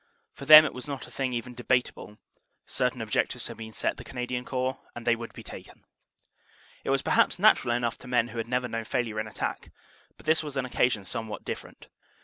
[0.33, 2.17] For them it was not a thing even debatable;
[2.65, 5.85] certain objectives had been set the Canadian Corps and they would be taken.
[6.83, 9.71] It was perhaps natural enough to men who had never known failure in attack,
[10.17, 11.87] but this was an occasion somewhat different.